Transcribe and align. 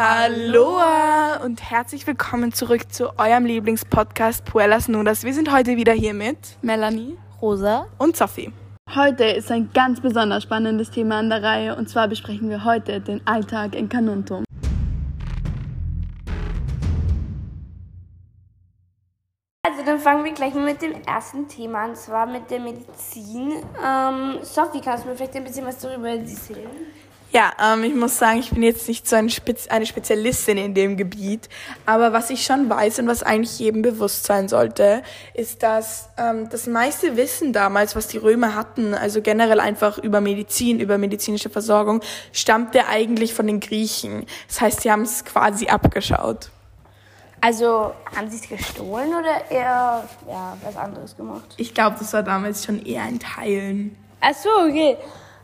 Aloha 0.00 1.40
und 1.42 1.72
herzlich 1.72 2.06
willkommen 2.06 2.52
zurück 2.52 2.92
zu 2.92 3.18
eurem 3.18 3.46
Lieblingspodcast 3.46 4.44
Puelas 4.44 4.86
Nudas. 4.86 5.24
Wir 5.24 5.34
sind 5.34 5.52
heute 5.52 5.76
wieder 5.76 5.92
hier 5.92 6.14
mit 6.14 6.38
Melanie, 6.62 7.18
Rosa 7.42 7.88
und 7.98 8.16
Sophie. 8.16 8.52
Heute 8.94 9.24
ist 9.24 9.50
ein 9.50 9.70
ganz 9.74 10.00
besonders 10.00 10.44
spannendes 10.44 10.92
Thema 10.92 11.18
an 11.18 11.30
der 11.30 11.42
Reihe 11.42 11.74
und 11.74 11.88
zwar 11.88 12.06
besprechen 12.06 12.48
wir 12.48 12.62
heute 12.64 13.00
den 13.00 13.26
Alltag 13.26 13.74
in 13.74 13.88
Kanuntum. 13.88 14.44
Also 19.66 19.84
dann 19.84 19.98
fangen 19.98 20.24
wir 20.24 20.32
gleich 20.32 20.54
mal 20.54 20.64
mit 20.64 20.80
dem 20.80 20.92
ersten 21.08 21.48
Thema 21.48 21.82
an, 21.82 21.90
und 21.90 21.96
zwar 21.96 22.26
mit 22.26 22.48
der 22.52 22.60
Medizin. 22.60 23.64
Ähm, 23.84 24.38
Sophie, 24.42 24.80
kannst 24.80 25.04
du 25.04 25.08
mir 25.08 25.16
vielleicht 25.16 25.34
ein 25.34 25.42
bisschen 25.42 25.66
was 25.66 25.78
darüber 25.78 26.10
erzählen? 26.10 26.70
Ja, 27.30 27.52
ähm, 27.62 27.84
ich 27.84 27.94
muss 27.94 28.16
sagen, 28.16 28.38
ich 28.38 28.50
bin 28.50 28.62
jetzt 28.62 28.88
nicht 28.88 29.06
so 29.06 29.16
eine, 29.16 29.28
Spez 29.28 29.68
eine 29.68 29.84
Spezialistin 29.84 30.56
in 30.56 30.72
dem 30.72 30.96
Gebiet, 30.96 31.48
aber 31.84 32.14
was 32.14 32.30
ich 32.30 32.42
schon 32.42 32.70
weiß 32.70 33.00
und 33.00 33.06
was 33.06 33.22
eigentlich 33.22 33.58
jedem 33.58 33.82
bewusst 33.82 34.24
sein 34.24 34.48
sollte, 34.48 35.02
ist, 35.34 35.62
dass 35.62 36.08
ähm, 36.16 36.48
das 36.48 36.66
meiste 36.66 37.18
Wissen 37.18 37.52
damals, 37.52 37.94
was 37.94 38.08
die 38.08 38.16
Römer 38.16 38.54
hatten, 38.54 38.94
also 38.94 39.20
generell 39.20 39.60
einfach 39.60 39.98
über 39.98 40.22
Medizin, 40.22 40.80
über 40.80 40.96
medizinische 40.96 41.50
Versorgung, 41.50 42.00
stammte 42.32 42.86
eigentlich 42.86 43.34
von 43.34 43.46
den 43.46 43.60
Griechen. 43.60 44.24
Das 44.46 44.62
heißt, 44.62 44.80
sie 44.80 44.90
haben 44.90 45.02
es 45.02 45.22
quasi 45.26 45.68
abgeschaut. 45.68 46.50
Also 47.42 47.92
haben 48.16 48.30
sie 48.30 48.36
es 48.36 48.48
gestohlen 48.48 49.10
oder 49.10 49.50
eher 49.50 50.08
ja, 50.26 50.56
was 50.62 50.76
anderes 50.76 51.14
gemacht? 51.14 51.54
Ich 51.58 51.74
glaube, 51.74 51.96
das 51.98 52.12
war 52.14 52.22
damals 52.22 52.64
schon 52.64 52.84
eher 52.84 53.02
ein 53.02 53.20
Teilen. 53.20 53.96
Ach 54.20 54.34
so, 54.34 54.48
okay. 54.66 54.96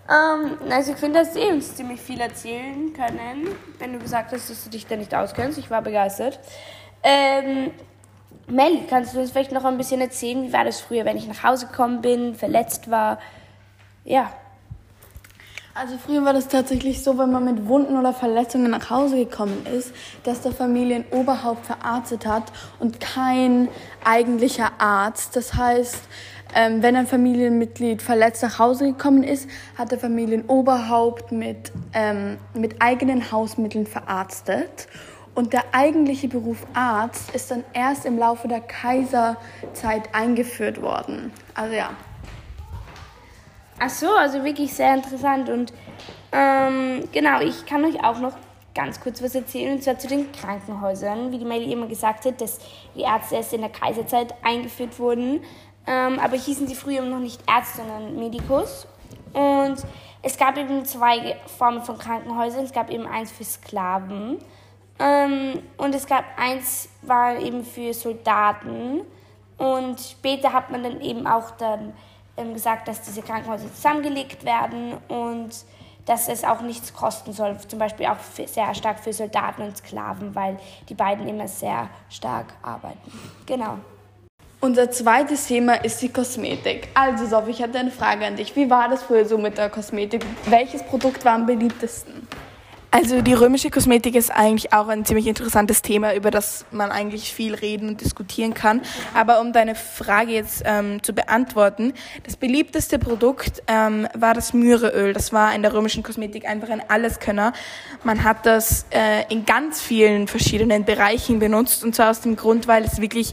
Ähm, 0.09 0.59
also 0.71 0.93
ich 0.93 0.99
finde, 0.99 1.21
dass 1.21 1.35
sie 1.35 1.47
uns 1.47 1.75
ziemlich 1.75 2.01
viel 2.01 2.21
erzählen 2.21 2.93
können, 2.93 3.49
wenn 3.79 3.93
du 3.93 3.99
gesagt 3.99 4.33
hast, 4.33 4.51
dass 4.51 4.65
du 4.65 4.71
dich 4.71 4.87
da 4.87 4.97
nicht 4.97 5.15
auskennst. 5.15 5.59
Ich 5.59 5.71
war 5.71 5.83
begeistert. 5.83 6.39
Ähm, 7.03 7.71
Mel, 8.47 8.81
kannst 8.89 9.15
du 9.15 9.21
uns 9.21 9.31
vielleicht 9.31 9.53
noch 9.53 9.65
ein 9.65 9.79
bisschen 9.79 10.01
erzählen, 10.01 10.43
wie 10.43 10.53
war 10.53 10.65
das 10.65 10.81
früher, 10.81 11.05
wenn 11.05 11.17
ich 11.17 11.27
nach 11.27 11.43
Hause 11.43 11.67
gekommen 11.67 12.03
bin, 12.03 12.35
verletzt 12.35 12.91
war? 12.91 13.19
Ja. 14.05 14.33
Also 15.77 15.99
früher 15.99 16.25
war 16.25 16.33
das 16.33 16.47
tatsächlich 16.47 17.03
so, 17.03 17.19
wenn 17.19 17.33
man 17.33 17.45
mit 17.45 17.67
Wunden 17.67 17.97
oder 17.97 18.13
Verletzungen 18.13 18.71
nach 18.71 18.91
Hause 18.91 19.17
gekommen 19.17 19.67
ist, 19.67 19.93
dass 20.23 20.41
der 20.41 20.53
Familienoberhaupt 20.53 21.67
verarztet 21.67 22.27
hat 22.27 22.45
und 22.79 23.01
kein 23.01 23.69
eigentlicher 24.05 24.71
Arzt. 24.79 25.35
Das 25.35 25.55
heißt, 25.55 25.99
ähm, 26.55 26.81
wenn 26.81 26.95
ein 26.95 27.09
Familienmitglied 27.09 28.03
verletzt 28.03 28.45
nach 28.45 28.61
Hause 28.61 28.93
gekommen 28.93 29.25
ist, 29.25 29.51
hat 29.77 29.91
der 29.91 29.99
Familienoberhaupt 29.99 31.33
mit, 31.33 31.73
ähm, 31.93 32.39
mit 32.55 32.81
eigenen 32.81 33.33
Hausmitteln 33.33 33.89
verarztet. 33.89 34.87
Und 35.35 35.53
der 35.53 35.65
eigentliche 35.73 36.29
Beruf 36.29 36.65
Arzt 36.75 37.35
ist 37.35 37.51
dann 37.51 37.65
erst 37.73 38.07
im 38.07 38.17
Laufe 38.17 38.47
der 38.47 38.61
Kaiserzeit 38.61 40.15
eingeführt 40.15 40.81
worden. 40.81 41.33
Also 41.55 41.75
ja. 41.75 41.91
Ach 43.87 43.91
so, 43.91 44.11
also 44.13 44.43
wirklich 44.43 44.73
sehr 44.73 44.95
interessant. 44.95 45.51
Und 45.51 45.75
ähm, 46.33 47.07
genau, 47.13 47.41
ich 47.41 47.67
kann 47.67 47.85
euch 47.85 48.03
auch 48.03 48.19
noch 48.19 48.33
ganz 48.75 48.99
kurz 48.99 49.23
was 49.23 49.35
erzählen, 49.35 49.75
und 49.75 49.83
zwar 49.83 49.99
zu 49.99 50.09
den 50.09 50.33
Krankenhäusern. 50.33 51.31
Wie 51.31 51.39
die 51.39 51.45
Melly 51.45 51.71
immer 51.71 51.87
gesagt 51.87 52.25
hat, 52.25 52.41
dass 52.41 52.61
die 52.95 53.03
Ärzte 53.03 53.35
erst 53.35 53.53
in 53.53 53.61
der 53.61 53.69
Kaiserzeit 53.69 54.35
eingeführt 54.43 54.99
wurden. 54.99 55.43
Ähm, 55.87 56.19
aber 56.19 56.39
hießen 56.39 56.67
sie 56.67 56.75
früher 56.75 57.03
noch 57.03 57.19
nicht 57.19 57.43
Ärzte, 57.47 57.83
sondern 57.83 58.19
Medikus. 58.19 58.87
Und 59.35 59.77
es 60.23 60.39
gab 60.39 60.57
eben 60.57 60.87
zwei 60.87 61.37
Formen 61.59 61.83
von 61.83 61.99
Krankenhäusern. 61.99 62.65
Es 62.65 62.73
gab 62.73 62.91
eben 62.91 63.07
eins 63.07 63.33
für 63.33 63.45
Sklaven 63.45 64.39
ähm, 64.99 65.63
und 65.77 65.95
es 65.95 66.07
gab 66.07 66.25
eins 66.39 66.89
war 67.03 67.39
eben 67.39 67.63
für 67.67 67.93
Soldaten. 67.93 69.03
Und 69.59 70.01
später 70.01 70.55
hat 70.55 70.71
man 70.71 70.83
dann 70.83 71.03
eben 71.03 71.27
auch 71.27 71.51
dann 71.51 71.93
gesagt, 72.37 72.89
dass 72.89 73.03
diese 73.03 73.23
Krankenhäuser 73.23 73.73
zusammengelegt 73.73 74.45
werden 74.45 74.95
und 75.09 75.51
dass 76.07 76.29
es 76.29 76.45
auch 76.45 76.61
nichts 76.61 76.93
kosten 76.93 77.33
soll, 77.33 77.57
zum 77.67 77.79
Beispiel 77.79 78.07
auch 78.07 78.19
für, 78.19 78.47
sehr 78.47 78.75
stark 78.75 79.01
für 79.01 79.13
Soldaten 79.13 79.63
und 79.63 79.77
Sklaven, 79.77 80.35
weil 80.35 80.59
die 80.89 80.95
beiden 80.95 81.27
immer 81.29 81.49
sehr 81.49 81.89
stark 82.11 82.47
arbeiten. 82.63 83.11
Genau. 83.47 83.79
Unser 84.61 84.91
zweites 84.91 85.47
Thema 85.47 85.75
ist 85.85 86.01
die 86.01 86.09
Kosmetik. 86.09 86.89
Also 86.95 87.27
Sophie, 87.27 87.51
ich 87.51 87.63
hatte 87.63 87.79
eine 87.79 87.91
Frage 87.91 88.25
an 88.25 88.37
dich. 88.37 88.57
Wie 88.57 88.71
war 88.71 88.89
das 88.89 89.03
früher 89.03 89.27
so 89.27 89.37
mit 89.37 89.59
der 89.59 89.69
Kosmetik? 89.69 90.25
Welches 90.47 90.83
Produkt 90.83 91.25
war 91.25 91.35
am 91.35 91.45
beliebtesten? 91.45 92.27
Also 92.95 93.23
die 93.23 93.35
römische 93.35 93.71
Kosmetik 93.71 94.15
ist 94.15 94.31
eigentlich 94.31 94.73
auch 94.73 94.87
ein 94.87 95.05
ziemlich 95.05 95.27
interessantes 95.27 95.83
Thema, 95.83 96.15
über 96.15 96.31
das 96.31 96.65
man 96.71 96.93
eigentlich 96.93 97.35
viel 97.35 97.53
reden 97.53 97.89
und 97.89 98.01
diskutieren 98.01 98.55
kann. 98.55 98.83
Aber 99.15 99.41
um 99.41 99.53
deine 99.53 99.75
Frage 99.75 100.31
jetzt 100.31 100.63
ähm, 100.65 101.03
zu 101.03 101.13
beantworten, 101.13 101.93
das 102.23 102.37
beliebteste 102.37 103.01
Produkt 103.01 103.65
ähm, 103.67 104.07
war 104.15 104.33
das 104.33 104.53
Myreöl. 104.53 105.13
Das 105.13 105.33
war 105.33 105.53
in 105.57 105.63
der 105.63 105.75
römischen 105.75 106.05
Kosmetik 106.05 106.49
einfach 106.49 106.69
ein 106.69 106.89
Alleskönner. 106.89 107.53
Man 108.05 108.23
hat 108.23 108.47
das 108.47 108.87
äh, 108.91 109.25
in 109.29 109.45
ganz 109.45 109.83
vielen 109.83 110.29
verschiedenen 110.29 110.85
Bereichen 110.85 111.41
benutzt 111.41 111.83
und 111.83 111.97
zwar 111.97 112.11
aus 112.11 112.21
dem 112.21 112.37
Grund, 112.37 112.69
weil 112.69 112.85
es 112.85 113.01
wirklich 113.01 113.33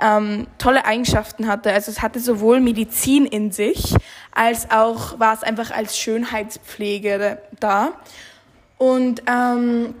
ähm, 0.00 0.46
tolle 0.56 0.86
Eigenschaften 0.86 1.48
hatte. 1.48 1.70
Also 1.70 1.90
es 1.90 2.00
hatte 2.00 2.18
sowohl 2.18 2.60
Medizin 2.60 3.26
in 3.26 3.52
sich, 3.52 3.94
als 4.34 4.70
auch 4.70 5.20
war 5.20 5.34
es 5.34 5.42
einfach 5.42 5.70
als 5.70 5.98
Schönheitspflege 5.98 7.42
da. 7.60 7.92
Und, 8.82 9.22
ähm, 9.28 9.94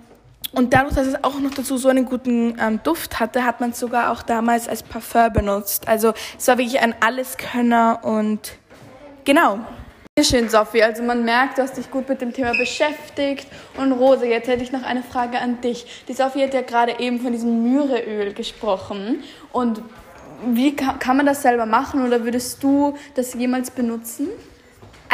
und 0.50 0.74
dadurch, 0.74 0.96
dass 0.96 1.06
es 1.06 1.22
auch 1.22 1.38
noch 1.38 1.54
dazu 1.54 1.76
so 1.76 1.88
einen 1.88 2.04
guten 2.04 2.56
ähm, 2.60 2.80
Duft 2.82 3.20
hatte, 3.20 3.44
hat 3.44 3.60
man 3.60 3.70
es 3.70 3.78
sogar 3.78 4.10
auch 4.10 4.22
damals 4.22 4.66
als 4.66 4.82
Parfum 4.82 5.32
benutzt. 5.32 5.86
Also 5.86 6.14
es 6.36 6.48
war 6.48 6.58
wirklich 6.58 6.80
ein 6.80 6.92
Alleskönner 6.98 8.00
und 8.02 8.40
genau. 9.24 9.60
Schön, 10.20 10.48
Sophie. 10.48 10.82
Also 10.82 11.04
man 11.04 11.24
merkt, 11.24 11.58
du 11.58 11.62
hast 11.62 11.76
dich 11.76 11.92
gut 11.92 12.08
mit 12.08 12.20
dem 12.20 12.32
Thema 12.32 12.56
beschäftigt. 12.58 13.46
Und 13.76 13.92
Rose, 13.92 14.26
jetzt 14.26 14.48
hätte 14.48 14.64
ich 14.64 14.72
noch 14.72 14.82
eine 14.82 15.04
Frage 15.04 15.38
an 15.38 15.60
dich. 15.60 16.04
Die 16.08 16.12
Sophie 16.12 16.42
hat 16.42 16.52
ja 16.52 16.62
gerade 16.62 16.98
eben 16.98 17.20
von 17.20 17.30
diesem 17.30 17.62
Myreöl 17.62 18.32
gesprochen. 18.34 19.22
Und 19.52 19.80
wie 20.44 20.74
kann, 20.74 20.98
kann 20.98 21.16
man 21.16 21.26
das 21.26 21.42
selber 21.42 21.66
machen 21.66 22.04
oder 22.04 22.24
würdest 22.24 22.60
du 22.64 22.98
das 23.14 23.32
jemals 23.34 23.70
benutzen? 23.70 24.26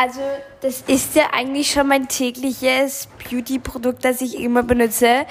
Also, 0.01 0.21
das 0.61 0.83
ist 0.83 1.17
ja 1.17 1.25
eigentlich 1.33 1.73
schon 1.73 1.89
mein 1.89 2.07
tägliches 2.07 3.09
Beauty-Produkt, 3.29 4.05
das 4.05 4.21
ich 4.21 4.39
immer 4.39 4.63
benutze. 4.63 5.27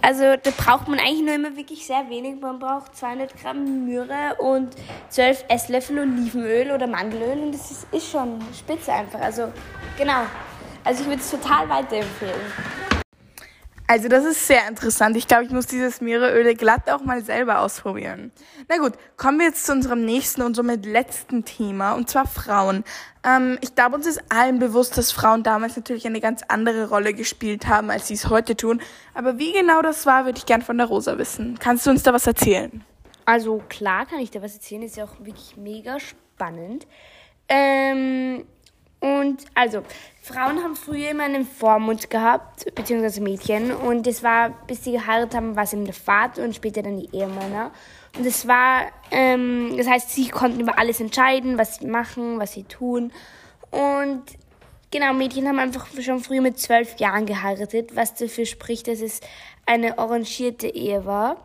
Also, 0.00 0.36
da 0.40 0.50
braucht 0.56 0.86
man 0.86 1.00
eigentlich 1.00 1.22
nur 1.22 1.34
immer 1.34 1.56
wirklich 1.56 1.84
sehr 1.84 2.08
wenig. 2.08 2.40
Man 2.40 2.60
braucht 2.60 2.94
200 2.94 3.36
Gramm 3.42 3.84
Myrrhe 3.84 4.36
und 4.38 4.76
12 5.08 5.46
Esslöffel 5.48 5.98
Olivenöl 5.98 6.70
oder 6.70 6.86
Mandelöl 6.86 7.36
und 7.36 7.52
das 7.52 7.72
ist, 7.72 7.86
ist 7.90 8.12
schon 8.12 8.38
spitze 8.56 8.92
einfach. 8.92 9.20
Also, 9.20 9.48
genau. 9.98 10.22
Also, 10.84 11.02
ich 11.02 11.08
würde 11.08 11.20
es 11.20 11.28
total 11.28 11.68
weiterempfehlen. 11.68 12.81
Also 13.92 14.08
das 14.08 14.24
ist 14.24 14.46
sehr 14.46 14.66
interessant. 14.68 15.18
Ich 15.18 15.28
glaube, 15.28 15.44
ich 15.44 15.50
muss 15.50 15.66
dieses 15.66 16.00
Meereöl 16.00 16.54
glatt 16.54 16.88
auch 16.88 17.04
mal 17.04 17.22
selber 17.22 17.60
ausprobieren. 17.60 18.32
Na 18.66 18.78
gut, 18.78 18.94
kommen 19.18 19.38
wir 19.38 19.44
jetzt 19.44 19.66
zu 19.66 19.72
unserem 19.72 20.06
nächsten 20.06 20.40
und 20.40 20.54
somit 20.54 20.86
letzten 20.86 21.44
Thema, 21.44 21.92
und 21.92 22.08
zwar 22.08 22.26
Frauen. 22.26 22.84
Ähm, 23.22 23.58
ich 23.60 23.74
glaube, 23.74 23.96
uns 23.96 24.06
ist 24.06 24.22
allen 24.30 24.58
bewusst, 24.58 24.96
dass 24.96 25.12
Frauen 25.12 25.42
damals 25.42 25.76
natürlich 25.76 26.06
eine 26.06 26.22
ganz 26.22 26.40
andere 26.48 26.88
Rolle 26.88 27.12
gespielt 27.12 27.66
haben, 27.66 27.90
als 27.90 28.08
sie 28.08 28.14
es 28.14 28.30
heute 28.30 28.56
tun. 28.56 28.80
Aber 29.12 29.38
wie 29.38 29.52
genau 29.52 29.82
das 29.82 30.06
war, 30.06 30.24
würde 30.24 30.38
ich 30.38 30.46
gern 30.46 30.62
von 30.62 30.78
der 30.78 30.86
Rosa 30.86 31.18
wissen. 31.18 31.58
Kannst 31.58 31.84
du 31.86 31.90
uns 31.90 32.02
da 32.02 32.14
was 32.14 32.26
erzählen? 32.26 32.82
Also 33.26 33.62
klar 33.68 34.06
kann 34.06 34.20
ich 34.20 34.30
da 34.30 34.40
was 34.40 34.54
erzählen, 34.54 34.84
ist 34.84 34.96
ja 34.96 35.04
auch 35.04 35.18
wirklich 35.18 35.58
mega 35.58 35.98
spannend. 36.00 36.86
Ähm, 37.46 38.46
und 39.02 39.38
also, 39.54 39.82
Frauen 40.22 40.62
haben 40.62 40.76
früher 40.76 41.10
immer 41.10 41.24
einen 41.24 41.44
Vormund 41.44 42.08
gehabt, 42.08 42.72
beziehungsweise 42.76 43.20
Mädchen. 43.20 43.72
Und 43.72 44.06
das 44.06 44.22
war, 44.22 44.50
bis 44.68 44.84
sie 44.84 44.92
geheiratet 44.92 45.34
haben, 45.34 45.56
war 45.56 45.64
es 45.64 45.72
eben 45.72 45.84
der 45.84 45.92
Vater 45.92 46.44
und 46.44 46.54
später 46.54 46.84
dann 46.84 47.00
die 47.00 47.08
Ehemänner. 47.12 47.72
Und 48.16 48.24
das 48.24 48.46
war, 48.46 48.82
ähm, 49.10 49.74
das 49.76 49.88
heißt, 49.88 50.10
sie 50.10 50.28
konnten 50.28 50.60
über 50.60 50.78
alles 50.78 51.00
entscheiden, 51.00 51.58
was 51.58 51.78
sie 51.78 51.86
machen, 51.86 52.38
was 52.38 52.52
sie 52.52 52.62
tun. 52.62 53.10
Und 53.72 54.22
genau, 54.92 55.12
Mädchen 55.14 55.48
haben 55.48 55.58
einfach 55.58 55.84
schon 56.00 56.20
früher 56.20 56.40
mit 56.40 56.60
zwölf 56.60 57.00
Jahren 57.00 57.26
geheiratet, 57.26 57.96
was 57.96 58.14
dafür 58.14 58.46
spricht, 58.46 58.86
dass 58.86 59.00
es 59.00 59.20
eine 59.66 59.98
arrangierte 59.98 60.68
Ehe 60.68 61.04
war. 61.06 61.38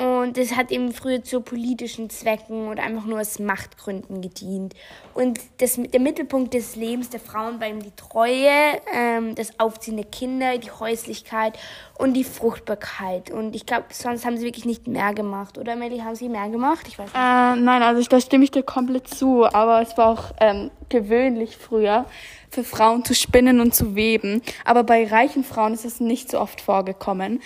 Und 0.00 0.38
es 0.38 0.56
hat 0.56 0.70
eben 0.70 0.92
früher 0.94 1.22
zu 1.22 1.42
politischen 1.42 2.08
Zwecken 2.08 2.68
oder 2.68 2.82
einfach 2.82 3.04
nur 3.04 3.20
aus 3.20 3.38
Machtgründen 3.38 4.22
gedient. 4.22 4.74
Und 5.12 5.38
das, 5.58 5.74
der 5.76 6.00
Mittelpunkt 6.00 6.54
des 6.54 6.74
Lebens 6.74 7.10
der 7.10 7.20
Frauen 7.20 7.60
war 7.60 7.68
eben 7.68 7.82
die 7.82 7.94
Treue, 7.94 8.80
ähm, 8.94 9.34
das 9.34 9.60
Aufziehen 9.60 9.98
der 9.98 10.06
Kinder, 10.06 10.56
die 10.56 10.70
Häuslichkeit 10.70 11.58
und 11.98 12.14
die 12.14 12.24
Fruchtbarkeit. 12.24 13.30
Und 13.30 13.54
ich 13.54 13.66
glaube, 13.66 13.84
sonst 13.90 14.24
haben 14.24 14.38
sie 14.38 14.46
wirklich 14.46 14.64
nicht 14.64 14.86
mehr 14.86 15.12
gemacht. 15.12 15.58
Oder 15.58 15.76
Melly, 15.76 15.98
haben 15.98 16.14
sie 16.14 16.30
mehr 16.30 16.48
gemacht? 16.48 16.88
Ich 16.88 16.98
weiß 16.98 17.04
nicht. 17.04 17.14
Äh, 17.14 17.56
nein, 17.56 17.82
also 17.82 18.02
da 18.08 18.18
stimme 18.22 18.44
ich 18.44 18.50
dir 18.50 18.62
komplett 18.62 19.06
zu. 19.06 19.44
Aber 19.44 19.82
es 19.82 19.98
war 19.98 20.08
auch 20.08 20.32
ähm, 20.40 20.70
gewöhnlich 20.90 21.56
früher 21.56 22.04
für 22.50 22.64
Frauen 22.64 23.04
zu 23.04 23.14
spinnen 23.14 23.60
und 23.60 23.74
zu 23.74 23.94
weben. 23.94 24.42
Aber 24.64 24.82
bei 24.82 25.06
reichen 25.06 25.44
Frauen 25.44 25.72
ist 25.72 25.84
es 25.84 26.00
nicht 26.00 26.30
so 26.30 26.40
oft 26.40 26.60
vorgekommen. 26.60 27.40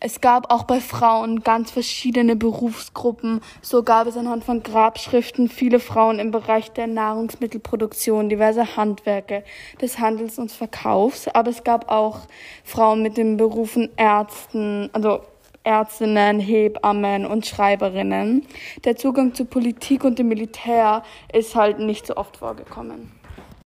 Es 0.00 0.20
gab 0.20 0.52
auch 0.52 0.64
bei 0.64 0.80
Frauen 0.80 1.42
ganz 1.42 1.70
verschiedene 1.70 2.36
Berufsgruppen. 2.36 3.40
So 3.62 3.82
gab 3.82 4.06
es 4.06 4.16
anhand 4.16 4.44
von 4.44 4.62
Grabschriften 4.62 5.48
viele 5.48 5.80
Frauen 5.80 6.18
im 6.18 6.30
Bereich 6.30 6.70
der 6.72 6.86
Nahrungsmittelproduktion, 6.86 8.28
diverse 8.28 8.76
Handwerke, 8.76 9.44
des 9.80 9.98
Handels 9.98 10.38
und 10.38 10.52
Verkaufs. 10.52 11.26
Aber 11.28 11.50
es 11.50 11.64
gab 11.64 11.90
auch 11.90 12.20
Frauen 12.62 13.02
mit 13.02 13.16
den 13.16 13.36
Berufen 13.36 13.88
Ärzten, 13.96 14.90
also 14.92 15.22
Ärztinnen, 15.64 16.40
Hebammen 16.40 17.26
und 17.26 17.46
Schreiberinnen. 17.46 18.46
Der 18.84 18.96
Zugang 18.96 19.34
zur 19.34 19.46
Politik 19.46 20.04
und 20.04 20.18
dem 20.18 20.28
Militär 20.28 21.02
ist 21.32 21.54
halt 21.54 21.78
nicht 21.78 22.06
so 22.06 22.16
oft 22.16 22.36
vorgekommen. 22.38 23.12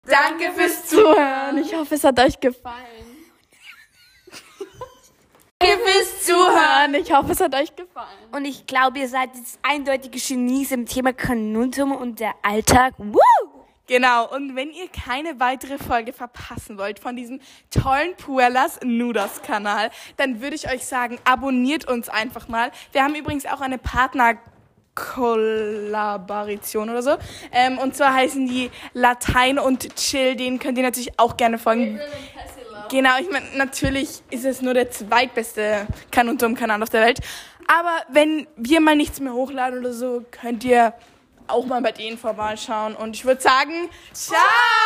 Danke 0.06 0.52
fürs 0.54 0.88
Zuhören. 0.88 1.58
Ich 1.60 1.76
hoffe, 1.76 1.96
es 1.96 2.04
hat 2.04 2.20
euch 2.20 2.40
gefallen. 2.40 2.76
Danke 5.60 5.78
fürs 5.86 6.26
Zuhören. 6.26 6.94
Ich 6.96 7.14
hoffe, 7.14 7.34
es 7.34 7.40
hat 7.40 7.54
euch 7.54 7.76
gefallen. 7.76 8.08
Und 8.32 8.46
ich 8.46 8.66
glaube, 8.66 9.00
ihr 9.00 9.08
seid 9.08 9.36
jetzt 9.36 9.60
eindeutige 9.62 10.18
Genies 10.18 10.72
im 10.72 10.88
Thema 10.88 11.14
Konuntum 11.14 11.92
und 11.92 12.20
der 12.20 12.34
Alltag. 12.42 12.94
Woo! 12.98 13.31
Genau, 13.92 14.26
und 14.34 14.56
wenn 14.56 14.72
ihr 14.72 14.88
keine 14.88 15.42
weitere 15.42 15.78
Folge 15.78 16.14
verpassen 16.14 16.78
wollt 16.78 16.98
von 17.00 17.18
diesem 17.18 17.42
tollen 17.72 18.16
Puelas 18.16 18.80
Nudas 18.86 19.42
Kanal, 19.42 19.90
dann 20.16 20.40
würde 20.40 20.56
ich 20.56 20.72
euch 20.72 20.86
sagen, 20.86 21.20
abonniert 21.26 21.90
uns 21.90 22.08
einfach 22.08 22.48
mal. 22.48 22.72
Wir 22.94 23.04
haben 23.04 23.16
übrigens 23.16 23.46
auch 23.46 23.60
eine 23.60 23.78
Partner 23.78 24.36
Kollaboration 24.96 26.90
oder 26.90 27.04
so. 27.04 27.18
Ähm, 27.52 27.80
und 27.80 27.94
zwar 27.94 28.14
heißen 28.14 28.48
die 28.48 28.72
Latein 28.94 29.60
und 29.60 29.94
Chill, 29.98 30.38
denen 30.38 30.58
könnt 30.58 30.78
ihr 30.78 30.86
natürlich 30.86 31.20
auch 31.20 31.36
gerne 31.36 31.58
folgen. 31.58 32.00
Genau, 32.90 33.20
ich 33.20 33.30
meine, 33.30 33.46
natürlich 33.58 34.22
ist 34.30 34.46
es 34.46 34.62
nur 34.62 34.74
der 34.74 34.90
zweitbeste 34.90 35.86
Kanuntum-Kanal 36.12 36.82
auf 36.82 36.90
der 36.90 37.02
Welt. 37.02 37.20
Aber 37.68 37.98
wenn 38.08 38.48
wir 38.56 38.80
mal 38.80 38.96
nichts 38.96 39.20
mehr 39.20 39.34
hochladen 39.34 39.80
oder 39.80 39.92
so, 39.92 40.24
könnt 40.32 40.64
ihr 40.64 40.94
auch 41.51 41.65
mal 41.65 41.81
bei 41.81 41.92
denen 41.92 42.18
vorbeischauen. 42.18 42.95
Und 42.95 43.15
ich 43.15 43.25
würde 43.25 43.42
sagen, 43.42 43.89
ciao! 44.13 44.81